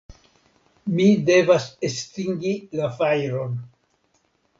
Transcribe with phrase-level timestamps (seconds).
[0.93, 3.53] Mi devas estingi la fajron.